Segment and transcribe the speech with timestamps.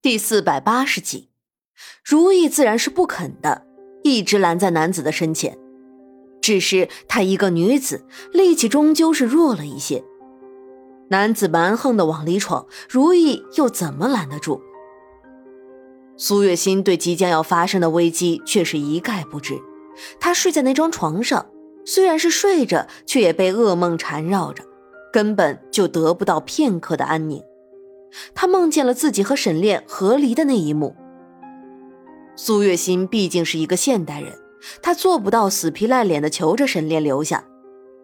[0.00, 1.28] 第四百八十集，
[2.04, 3.66] 如意自然是不肯的，
[4.04, 5.58] 一直拦在男子的身前。
[6.40, 10.04] 只是她一个女子，力气终究是弱了一些。
[11.10, 14.60] 男子蛮横的往里闯，如意又怎么拦得住？
[16.16, 19.58] 苏月心对即将要发生的危机却是一概不知。
[20.20, 21.50] 她睡在那张床上，
[21.84, 24.62] 虽然是睡着，却也被噩梦缠绕着，
[25.12, 27.42] 根本就得不到片刻的安宁。
[28.34, 30.94] 他梦见了自己和沈炼和离的那一幕。
[32.36, 34.32] 苏月心毕竟是一个现代人，
[34.82, 37.44] 她做不到死皮赖脸的求着沈炼留下，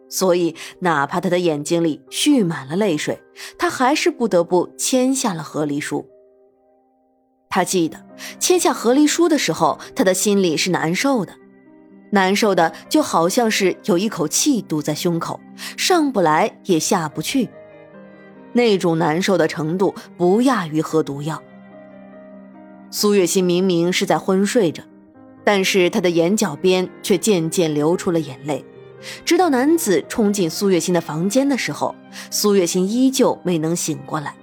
[0.09, 3.23] 所以哪怕他的眼睛里蓄满了泪水，
[3.59, 6.07] 他还是不得不签下了和离书。
[7.49, 8.05] 他记得
[8.41, 11.35] 签下和离书的时候，他的心里是难受的，
[12.11, 15.39] 难受的就好像是有一口气堵在胸口，
[15.77, 17.49] 上不来也下不去。
[18.55, 21.43] 那种难受的程度不亚于喝毒药。
[22.91, 24.83] 苏月心明明是在昏睡着，
[25.45, 28.65] 但是她的眼角边却渐渐流出了眼泪。
[29.25, 31.95] 直到男子冲进苏月心的房间的时候，
[32.31, 34.35] 苏月心依旧没能醒过来。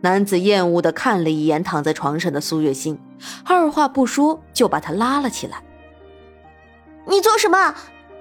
[0.00, 2.98] 男子厌恶地看了一眼躺在床上的苏月心，
[3.44, 5.62] 二话不说就把她拉了起来。
[7.06, 7.74] 你做什么？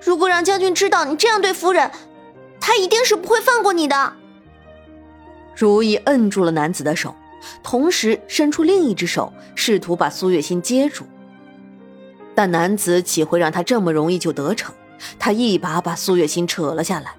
[0.05, 1.89] 如果让将军知道你这样对夫人，
[2.59, 4.13] 他一定是不会放过你的。
[5.55, 7.13] 如意摁住了男子的手，
[7.61, 11.05] 同时伸出另一只手，试图把苏月心接住。
[12.35, 14.73] 但男子岂会让他这么容易就得逞？
[15.19, 17.13] 他一把把苏月心扯了下来。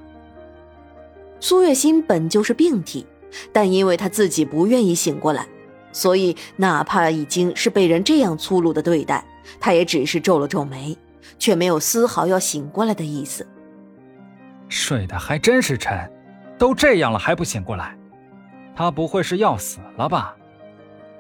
[1.39, 3.07] 苏月心本就是病体，
[3.53, 5.47] 但因为他自己不愿意醒过来，
[5.93, 9.25] 所以哪怕已经是被人这样粗鲁的对待，
[9.61, 10.97] 他也只是皱了皱眉，
[11.39, 13.47] 却没有丝毫要醒过来的意思。
[14.69, 16.11] 睡得还真是沉，
[16.59, 17.95] 都这样了还不醒过来？
[18.77, 20.35] 他不会是要死了吧？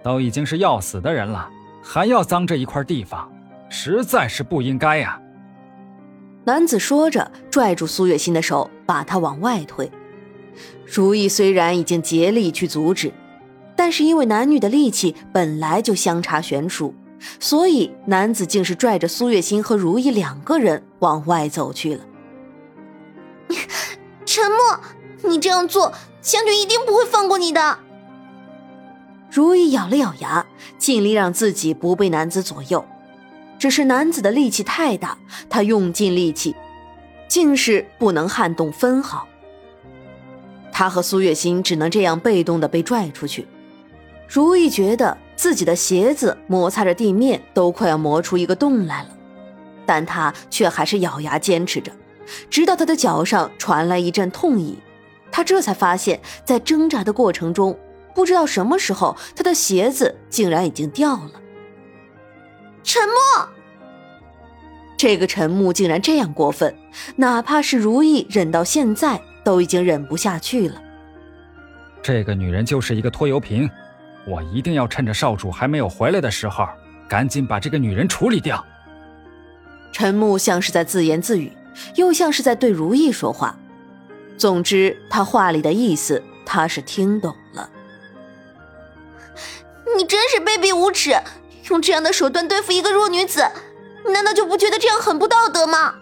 [0.02, 1.48] 都已经是要死的人了，
[1.82, 3.30] 还要脏这一块地方，
[3.70, 5.18] 实在是不应该呀！
[6.44, 9.90] 男子说着，拽住苏月心的手，把她往外推。
[10.84, 13.10] 如意虽然已经竭力去阻止，
[13.74, 16.94] 但是因为男女的力气本来就相差悬殊，
[17.40, 22.04] 所以男子竟是拽着苏月心和如意两个人往外走去了。
[24.26, 24.80] 沉默，
[25.28, 25.92] 你这样做。
[26.20, 27.78] 将军一定不会放过你的。
[29.30, 30.46] 如意咬了咬牙，
[30.78, 32.82] 尽力让自己不被男子左右。
[33.58, 35.18] 只是男子的力气太大，
[35.50, 36.56] 他用尽力气，
[37.28, 39.28] 竟是不能撼动分毫。
[40.72, 43.46] 他和苏月心只能这样被动的被拽出去。
[44.26, 49.08] 如意觉得自己的鞋子摩擦着地面都快要磨出一个洞来了，
[49.84, 51.92] 但他却还是咬牙坚持着，
[52.48, 54.78] 直到他的脚上传来一阵痛意。
[55.36, 57.76] 他这才发现，在挣扎的过程中，
[58.14, 61.32] 不知道什么时候，他的鞋子竟然已经掉了。
[62.84, 63.48] 沉默，
[64.96, 66.72] 这个陈木竟然这样过分，
[67.16, 70.80] 哪怕是如意忍到现在，都已经忍不下去了。
[72.00, 73.68] 这个女人就是一个拖油瓶，
[74.28, 76.68] 我一定要趁着少主还没有回来的时候，
[77.08, 78.64] 赶紧把这个女人处理掉。
[79.90, 81.50] 陈木像是在自言自语，
[81.96, 83.58] 又像是在对如意说话。
[84.36, 87.70] 总之，他话里的意思，他是听懂了。
[89.96, 91.14] 你真是卑鄙无耻，
[91.70, 93.44] 用这样的手段对付一个弱女子，
[94.04, 95.94] 你难道就不觉得这样很不道德吗？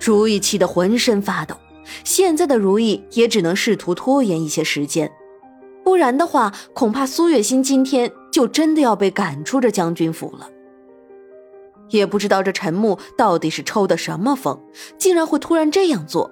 [0.00, 1.56] 如意气得浑身发抖，
[2.04, 5.12] 现在的如意也只能试图拖延一些时间，
[5.84, 10.48] 不然的话，恐怕苏月心今天就真的要被赶出这将军府了。
[11.90, 14.62] 也不知道这陈木到底是抽的什么风，
[14.96, 16.30] 竟然会突然这样做。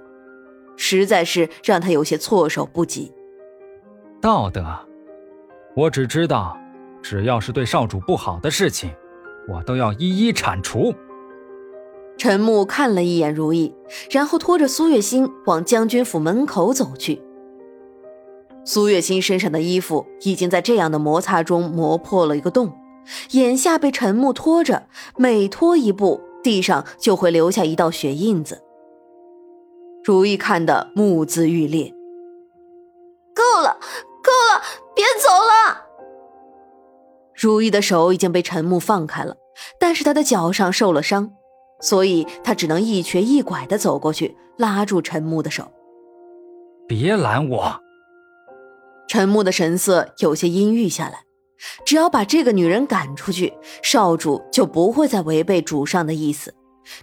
[0.76, 3.12] 实在是让他有些措手不及。
[4.20, 4.64] 道德，
[5.75, 6.56] 我只知道，
[7.03, 8.91] 只要是对少主不好的事情，
[9.48, 10.94] 我都要一一铲除。
[12.16, 13.75] 陈木看了一眼如意，
[14.10, 17.20] 然后拖着苏月心往将军府门口走去。
[18.65, 22.72] 苏月心身上的衣服已经在这样的摩擦中磨破了一个洞，
[23.33, 28.62] 眼下被陈木拖着，每拖一步，地上就会留下一道血印子。
[30.06, 31.92] 如意看得目眦欲裂。
[33.34, 33.76] 够了，
[34.22, 34.62] 够了，
[34.94, 35.84] 别走了！
[37.34, 39.34] 如意的手已经被陈木放开了，
[39.80, 41.32] 但是他的脚上受了伤，
[41.80, 45.72] 所以他只能一瘸一拐的走过去，拉住陈木的手。
[46.86, 47.80] 别拦我！
[49.08, 51.24] 陈木的神色有些阴郁下来。
[51.84, 56.54] 只要把这个女人赶出去，少主就不会再违背主上的意思。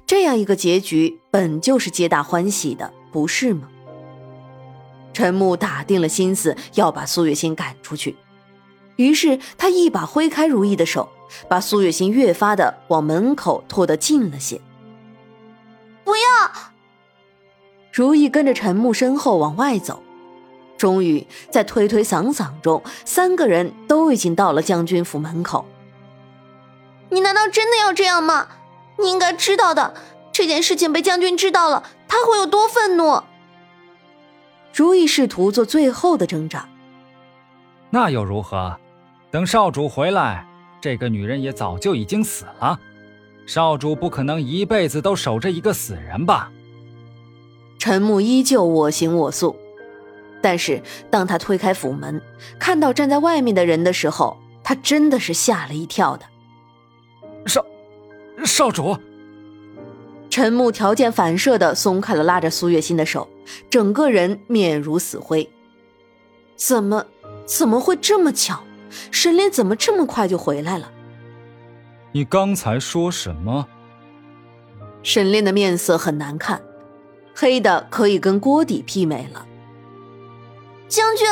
[0.05, 3.67] 这样一个结局本就是皆大欢喜的，不是吗？
[5.13, 8.15] 陈木打定了心思要把苏月心赶出去，
[8.95, 11.09] 于是他一把挥开如意的手，
[11.47, 14.59] 把苏月心越发的往门口拖得近了些。
[16.03, 16.23] 不要！
[17.91, 20.01] 如意跟着陈木身后往外走，
[20.77, 25.65] 终于在推推搡搡中，三个人都已经到了将军府门口。
[27.09, 28.47] 你难道真的要这样吗？
[28.99, 29.93] 你应该知道的，
[30.31, 33.21] 这件事情被将军知道了，他会有多愤怒。
[34.73, 36.67] 如意试图做最后的挣扎。
[37.89, 38.77] 那又如何？
[39.29, 40.45] 等少主回来，
[40.81, 42.79] 这个女人也早就已经死了。
[43.45, 46.51] 少主不可能一辈子都守着一个死人吧？
[47.77, 49.55] 陈木依旧我行我素，
[50.41, 50.81] 但是
[51.11, 52.21] 当他推开府门，
[52.57, 56.25] 看到站在外面的人的时候，他真的是吓了一跳的。
[57.45, 57.65] 少，
[58.45, 58.97] 少主。
[60.29, 63.29] 陈木条件反射的松开了拉着苏月心的手，
[63.69, 65.47] 整个人面如死灰。
[66.55, 67.05] 怎么，
[67.45, 68.63] 怎么会这么巧？
[69.11, 70.91] 沈炼怎么这么快就回来了？
[72.11, 73.67] 你刚才说什么？
[75.01, 76.61] 沈炼的面色很难看，
[77.35, 79.45] 黑的可以跟锅底媲美了。
[80.87, 81.27] 将军，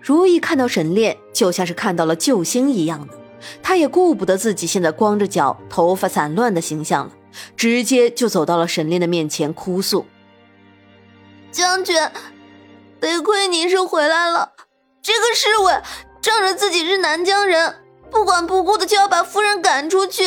[0.00, 3.14] 如意看到沈炼，就像是看到了救星一样的，
[3.62, 7.12] 他也顾不得自己现在光着脚、头发散乱的形象了，
[7.56, 10.06] 直接就走到了沈炼的面前，哭诉
[11.52, 11.96] ：“将军，
[13.00, 14.52] 得亏您是回来了，
[15.02, 15.80] 这个侍卫
[16.20, 17.76] 仗着自己是南疆人。”
[18.08, 20.22] 不管不顾的就要把夫人赶出去，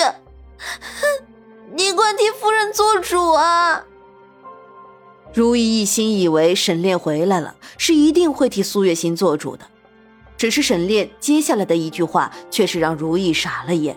[1.74, 3.86] 你快替夫人做主啊！
[5.34, 9.69] 如意一心以为沈炼回来了，是一定会替苏月心做主的，
[10.40, 13.94] 只是沈炼接下来的一句话，却是让如意傻了眼。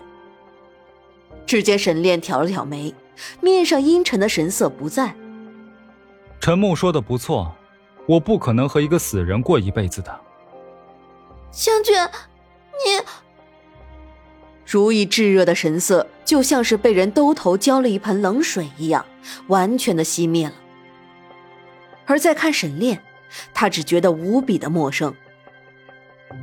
[1.45, 2.93] 只见沈炼挑了挑眉，
[3.39, 5.15] 面上阴沉的神色不在。
[6.41, 7.55] 陈木说的不错，
[8.05, 10.19] 我不可能和一个死人过一辈子的。
[11.49, 13.05] 将军，你。
[14.65, 19.05] 如意炙热的神色，就像是被人兜头浇了一盆冷水一样，
[19.47, 20.53] 完全的熄灭了。
[22.05, 23.01] 而再看沈炼，
[23.53, 25.15] 他只觉得无比的陌生。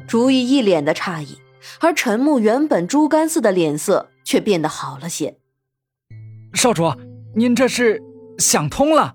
[0.08, 1.38] 如意一脸的诧异，
[1.81, 5.37] 而陈木原本猪肝似的脸色却变得好了些。
[6.54, 6.92] 少主，
[7.34, 8.02] 您这是
[8.38, 9.14] 想通了？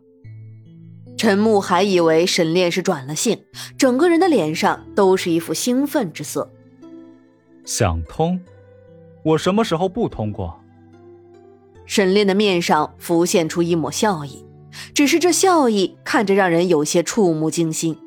[1.18, 3.44] 陈木还以为沈炼是转了性，
[3.77, 6.51] 整个人的脸上都是一副兴奋之色。
[7.66, 8.39] 想通？
[9.24, 10.60] 我什么时候不通过？
[11.86, 14.45] 沈炼的面上浮现出一抹笑意，
[14.94, 17.98] 只是这笑意看着让人有些触目惊心。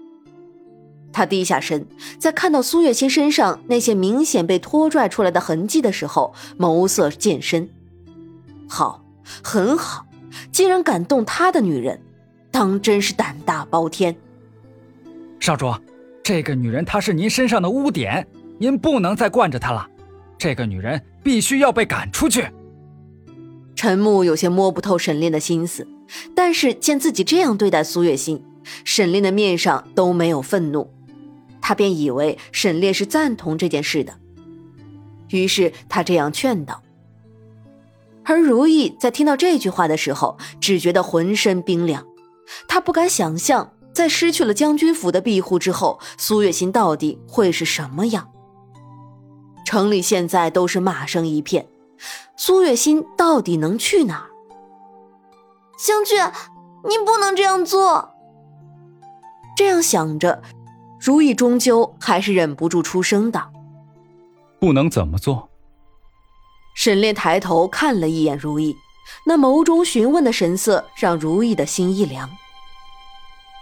[1.12, 1.86] 他低下身，
[2.18, 7.68] 在看到苏月心身上那些明显被拖拽出来的痕迹的时候，眸色渐深。
[8.68, 9.02] 好，
[9.42, 10.06] 很好，
[10.52, 12.00] 竟然敢动他的女人，
[12.50, 14.14] 当真是胆大包天。
[15.40, 15.72] 少主，
[16.22, 18.26] 这个女人她是您身上的污点，
[18.58, 19.88] 您不能再惯着她了。
[20.36, 22.46] 这个女人必须要被赶出去。
[23.74, 25.86] 陈木有些摸不透沈炼的心思，
[26.34, 28.44] 但是见自己这样对待苏月心，
[28.84, 30.90] 沈炼的面上都没有愤怒，
[31.68, 34.14] 他便以为沈烈是赞同这件事的，
[35.28, 36.82] 于是他这样劝道。
[38.24, 42.06] 而如意在听到这句话的时候，只觉得浑身冰凉，
[42.66, 48.30] 他不敢想象，在失去了将军府的庇护之后，苏月心到底会是什么样。
[49.66, 51.68] 城里现在都是骂声一片，
[52.38, 54.30] 苏月心到底能去哪儿？
[55.78, 56.16] 将军，
[56.88, 58.14] 您不能这样做。
[59.54, 60.42] 这样想着，
[61.00, 63.52] 如意终究还是忍不住出声道
[64.58, 65.48] ：“不能怎么做？”
[66.74, 68.76] 沈炼抬头看了一眼如意，
[69.26, 72.30] 那眸中询问的神色让如意的心一凉。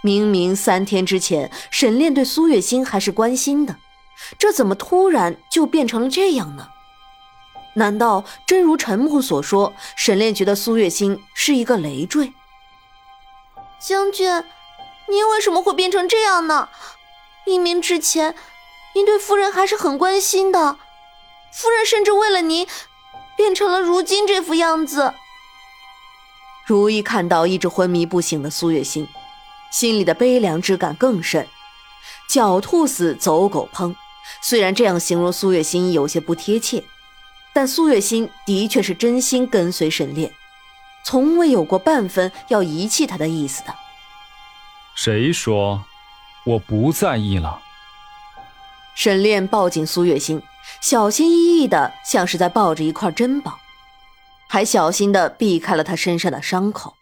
[0.03, 3.75] 明明三天之前，沈炼对苏月心还是关心的。
[4.37, 6.69] 这怎么突然就变成了这样呢？
[7.75, 12.33] 难道真如陈木所说，沈炼觉得苏月心是一个累赘？
[13.79, 14.43] 将军，
[15.09, 16.69] 您为什么会变成这样呢？
[17.47, 18.35] 明明之前
[18.93, 20.77] 您对夫人还是很关心的，
[21.53, 22.67] 夫人甚至为了您
[23.37, 25.13] 变成了如今这副样子。
[26.65, 29.07] 如意看到一直昏迷不醒的苏月心，
[29.71, 31.47] 心里的悲凉之感更甚。
[32.29, 33.95] 狡兔死，走狗烹。
[34.41, 36.83] 虽然这样形容苏月心有些不贴切，
[37.53, 40.33] 但苏月心的确是真心跟随沈炼，
[41.05, 43.73] 从未有过半分要遗弃他的意思的。
[44.95, 45.85] 谁说
[46.47, 47.59] 我不在意了？
[48.95, 50.41] 沈炼抱紧苏月心，
[50.81, 53.59] 小心翼翼的，像是在抱着一块珍宝，
[54.47, 56.95] 还小心的避开了他身上的伤口。